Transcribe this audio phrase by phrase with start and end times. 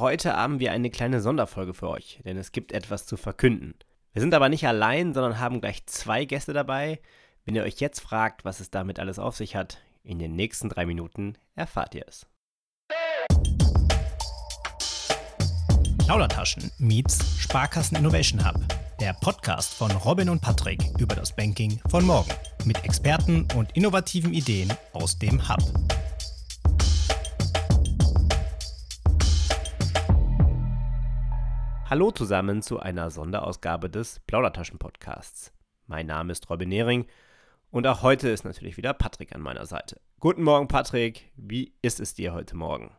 [0.00, 3.74] Heute haben wir eine kleine Sonderfolge für euch, denn es gibt etwas zu verkünden.
[4.14, 7.00] Wir sind aber nicht allein, sondern haben gleich zwei Gäste dabei.
[7.44, 10.70] Wenn ihr euch jetzt fragt, was es damit alles auf sich hat, in den nächsten
[10.70, 12.26] drei Minuten erfahrt ihr es.
[16.06, 18.58] Plaudertaschen meets Sparkassen Innovation Hub.
[19.00, 22.30] Der Podcast von Robin und Patrick über das Banking von morgen.
[22.64, 25.60] Mit Experten und innovativen Ideen aus dem Hub.
[31.90, 35.52] Hallo zusammen zu einer Sonderausgabe des Plaudertaschen-Podcasts.
[35.88, 37.06] Mein Name ist Robin Nehring
[37.72, 40.00] und auch heute ist natürlich wieder Patrick an meiner Seite.
[40.20, 41.32] Guten Morgen, Patrick.
[41.34, 42.92] Wie ist es dir heute Morgen?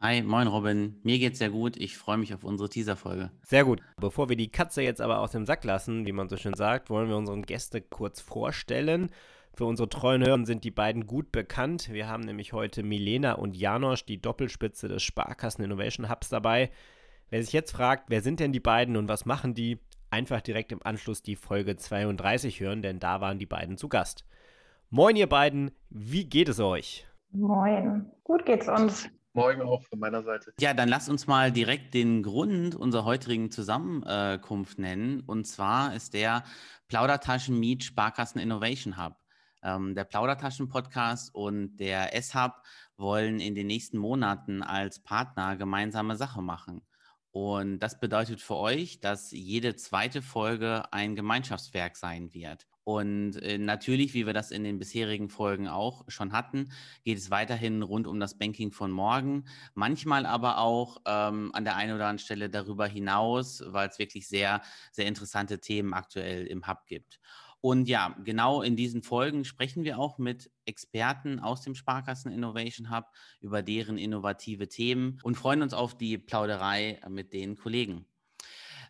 [0.00, 1.00] Hi, moin Robin.
[1.02, 1.76] Mir geht's sehr gut.
[1.76, 3.32] Ich freue mich auf unsere Teaser-Folge.
[3.42, 3.82] Sehr gut.
[3.96, 6.90] Bevor wir die Katze jetzt aber aus dem Sack lassen, wie man so schön sagt,
[6.90, 9.10] wollen wir unseren Gäste kurz vorstellen.
[9.52, 11.92] Für unsere treuen Hörer sind die beiden gut bekannt.
[11.92, 16.70] Wir haben nämlich heute Milena und Janosch, die Doppelspitze des Sparkassen Innovation Hubs dabei.
[17.30, 19.78] Wer sich jetzt fragt, wer sind denn die beiden und was machen die,
[20.08, 24.24] einfach direkt im Anschluss die Folge 32 hören, denn da waren die beiden zu Gast.
[24.88, 27.06] Moin ihr beiden, wie geht es euch?
[27.30, 29.10] Moin, gut geht's uns.
[29.34, 30.54] Moin auch von meiner Seite.
[30.58, 35.20] Ja, dann lasst uns mal direkt den Grund unserer heutigen Zusammenkunft nennen.
[35.20, 36.44] Und zwar ist der
[36.88, 39.16] Plaudertaschen Meet Sparkassen Innovation Hub.
[39.62, 42.54] Ähm, der Plaudertaschen-Podcast und der S-Hub
[42.96, 46.80] wollen in den nächsten Monaten als Partner gemeinsame Sache machen.
[47.30, 52.66] Und das bedeutet für euch, dass jede zweite Folge ein Gemeinschaftswerk sein wird.
[52.88, 56.72] Und äh, natürlich, wie wir das in den bisherigen Folgen auch schon hatten,
[57.04, 59.44] geht es weiterhin rund um das Banking von morgen.
[59.74, 64.26] Manchmal aber auch ähm, an der einen oder anderen Stelle darüber hinaus, weil es wirklich
[64.26, 67.20] sehr, sehr interessante Themen aktuell im Hub gibt.
[67.60, 72.90] Und ja, genau in diesen Folgen sprechen wir auch mit Experten aus dem Sparkassen Innovation
[72.90, 73.06] Hub
[73.40, 78.06] über deren innovative Themen und freuen uns auf die Plauderei mit den Kollegen.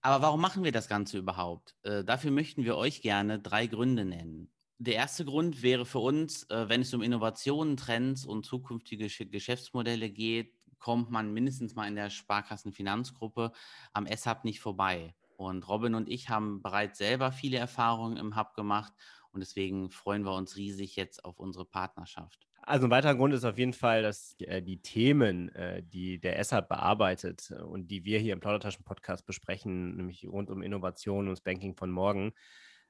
[0.00, 1.76] Aber warum machen wir das Ganze überhaupt?
[1.82, 4.50] Äh, dafür möchten wir euch gerne drei Gründe nennen.
[4.78, 10.10] Der erste Grund wäre für uns, äh, wenn es um Innovationen, Trends und zukünftige Geschäftsmodelle
[10.10, 13.52] geht, kommt man mindestens mal in der Sparkassenfinanzgruppe
[13.94, 15.14] am S-Hub nicht vorbei.
[15.36, 18.92] Und Robin und ich haben bereits selber viele Erfahrungen im Hub gemacht
[19.32, 22.46] und deswegen freuen wir uns riesig jetzt auf unsere Partnerschaft.
[22.66, 26.42] Also ein weiterer Grund ist auf jeden Fall, dass äh, die Themen, äh, die der
[26.42, 31.30] SAP bearbeitet äh, und die wir hier im Plaudertaschen-Podcast besprechen, nämlich rund um Innovation und
[31.30, 32.32] das Banking von morgen,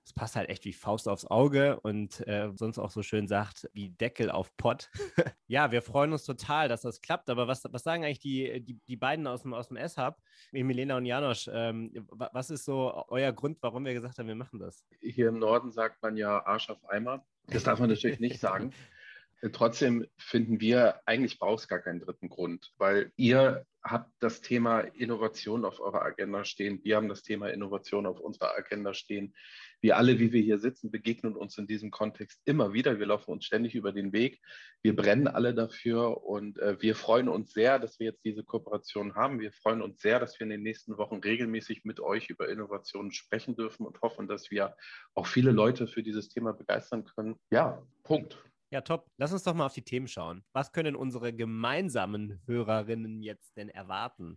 [0.04, 3.68] es passt halt echt wie Faust aufs Auge und äh, sonst auch so schön sagt,
[3.72, 4.90] wie Deckel auf Pott.
[5.46, 7.30] ja, wir freuen uns total, dass das klappt.
[7.30, 10.18] Aber was, was sagen eigentlich die, die, die beiden aus dem, aus dem S-Hub,
[10.52, 11.48] Milena und Janosch?
[11.50, 14.84] Ähm, was ist so euer Grund, warum wir gesagt haben, wir machen das?
[15.00, 17.24] Hier im Norden sagt man ja Arsch auf Eimer.
[17.46, 18.74] Das darf man natürlich nicht sagen.
[19.52, 24.80] Trotzdem finden wir, eigentlich braucht es gar keinen dritten Grund, weil ihr habt das Thema
[24.80, 26.80] Innovation auf eurer Agenda stehen.
[26.84, 29.34] Wir haben das Thema Innovation auf unserer Agenda stehen.
[29.82, 32.98] Wir alle, wie wir hier sitzen, begegnen uns in diesem Kontext immer wieder.
[32.98, 34.40] Wir laufen uns ständig über den Weg.
[34.82, 39.14] Wir brennen alle dafür und äh, wir freuen uns sehr, dass wir jetzt diese Kooperation
[39.14, 39.40] haben.
[39.40, 43.12] Wir freuen uns sehr, dass wir in den nächsten Wochen regelmäßig mit euch über Innovationen
[43.12, 44.74] sprechen dürfen und hoffen, dass wir
[45.14, 47.36] auch viele Leute für dieses Thema begeistern können.
[47.50, 48.42] Ja, Punkt.
[48.74, 49.06] Ja, top.
[49.18, 50.42] Lass uns doch mal auf die Themen schauen.
[50.52, 54.36] Was können unsere gemeinsamen Hörerinnen jetzt denn erwarten?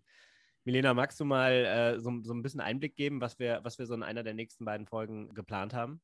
[0.63, 3.87] Milena, magst du mal äh, so, so, ein bisschen Einblick geben, was wir, was wir
[3.87, 6.03] so in einer der nächsten beiden Folgen geplant haben?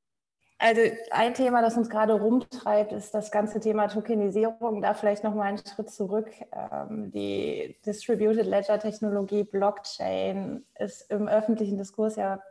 [0.57, 4.81] Also ein Thema, das uns gerade rumtreibt, ist das ganze Thema Tokenisierung.
[4.81, 6.31] Da vielleicht noch mal einen Schritt zurück.
[6.53, 12.41] Ähm, die Distributed Ledger Technologie, Blockchain, ist im öffentlichen Diskurs ja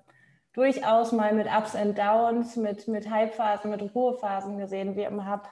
[0.53, 4.97] durchaus mal mit Ups and Downs, mit, mit Hypephasen, mit Ruhephasen gesehen.
[4.97, 5.49] Wir im Hub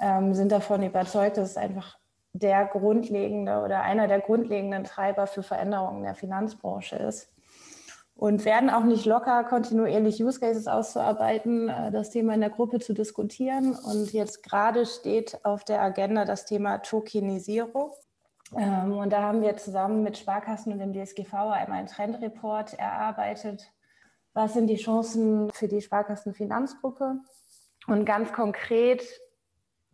[0.00, 1.98] ähm, sind davon überzeugt, dass es einfach
[2.32, 7.32] der grundlegende oder einer der grundlegenden Treiber für Veränderungen der Finanzbranche ist.
[8.14, 12.78] Und werden auch nicht locker, kontinuierlich Use Cases auszuarbeiten, äh, das Thema in der Gruppe
[12.78, 13.74] zu diskutieren.
[13.74, 17.92] Und jetzt gerade steht auf der Agenda das Thema Tokenisierung.
[18.56, 23.70] Ähm, und da haben wir zusammen mit Sparkassen und dem DSGV einmal einen Trendreport erarbeitet,
[24.36, 27.20] was sind die Chancen für die Sparkassenfinanzgruppe.
[27.86, 29.02] Und ganz konkret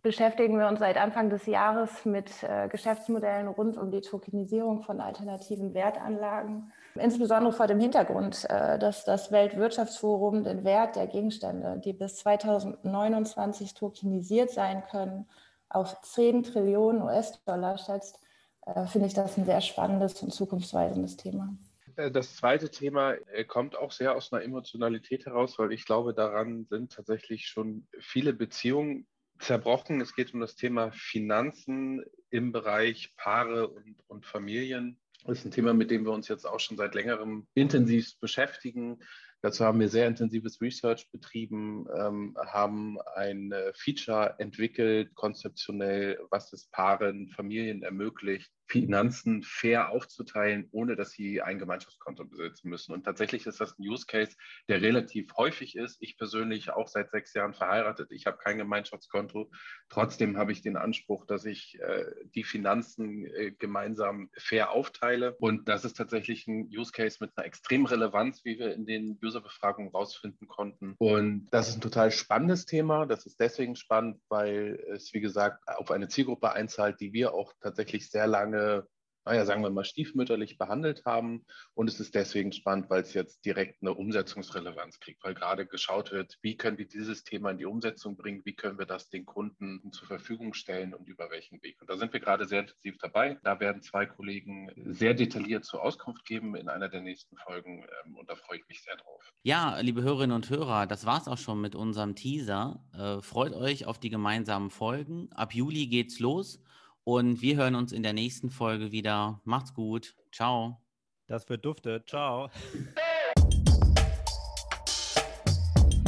[0.03, 5.01] beschäftigen wir uns seit Anfang des Jahres mit äh, Geschäftsmodellen rund um die Tokenisierung von
[5.01, 6.73] alternativen Wertanlagen.
[6.97, 13.75] Insbesondere vor dem Hintergrund, äh, dass das Weltwirtschaftsforum den Wert der Gegenstände, die bis 2029
[13.75, 15.29] tokenisiert sein können,
[15.69, 18.19] auf 10 Trillionen US-Dollar schätzt,
[18.67, 21.55] äh, finde ich das ein sehr spannendes und zukunftsweisendes Thema.
[21.97, 26.15] Äh, das zweite Thema äh, kommt auch sehr aus einer Emotionalität heraus, weil ich glaube,
[26.15, 29.07] daran sind tatsächlich schon viele Beziehungen
[29.39, 30.01] zerbrochen.
[30.01, 34.99] Es geht um das Thema Finanzen im Bereich Paare und, und Familien.
[35.25, 38.99] Das ist ein Thema, mit dem wir uns jetzt auch schon seit längerem intensiv beschäftigen.
[39.43, 46.69] Dazu haben wir sehr intensives Research betrieben, ähm, haben ein Feature entwickelt, konzeptionell, was es
[46.71, 52.95] Paaren, Familien ermöglicht, Finanzen fair aufzuteilen, ohne dass sie ein Gemeinschaftskonto besitzen müssen.
[52.95, 54.35] Und tatsächlich ist das ein Use Case,
[54.67, 55.99] der relativ häufig ist.
[56.01, 58.11] Ich persönlich auch seit sechs Jahren verheiratet.
[58.13, 59.51] Ich habe kein Gemeinschaftskonto.
[59.91, 65.37] Trotzdem habe ich den Anspruch, dass ich äh, die Finanzen äh, gemeinsam fair aufteile.
[65.39, 69.19] Und das ist tatsächlich ein Use Case mit einer extremen Relevanz, wie wir in den
[69.33, 70.95] Userbefragungen rausfinden konnten.
[70.99, 73.07] Und das ist ein total spannendes Thema.
[73.07, 77.53] Das ist deswegen spannend, weil es, wie gesagt, auf eine Zielgruppe einzahlt, die wir auch
[77.61, 78.87] tatsächlich sehr lange
[79.25, 81.45] naja, sagen wir mal, stiefmütterlich behandelt haben.
[81.75, 86.13] Und es ist deswegen spannend, weil es jetzt direkt eine Umsetzungsrelevanz kriegt, weil gerade geschaut
[86.13, 89.25] wird, wie können wir dieses Thema in die Umsetzung bringen, wie können wir das den
[89.25, 91.81] Kunden zur Verfügung stellen und über welchen Weg.
[91.81, 93.39] Und da sind wir gerade sehr intensiv dabei.
[93.45, 97.85] Da werden zwei Kollegen sehr detailliert zur Auskunft geben in einer der nächsten Folgen.
[98.05, 99.23] Ähm, und da freue ich mich sehr drauf.
[99.43, 102.83] Ja, liebe Hörerinnen und Hörer, das war es auch schon mit unserem Teaser.
[102.93, 105.31] Äh, freut euch auf die gemeinsamen Folgen.
[105.33, 106.61] Ab Juli geht's los.
[107.05, 109.41] Und wir hören uns in der nächsten Folge wieder.
[109.45, 110.15] Macht's gut.
[110.31, 110.81] Ciao.
[111.27, 112.05] Das wird dufte.
[112.07, 112.49] Ciao.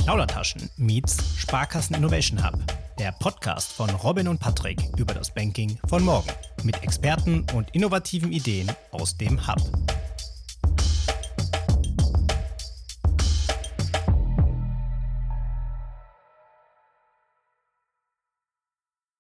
[0.05, 2.59] Plaudertaschen meets Sparkassen Innovation Hub.
[2.99, 6.31] Der Podcast von Robin und Patrick über das Banking von morgen.
[6.63, 9.59] Mit Experten und innovativen Ideen aus dem Hub.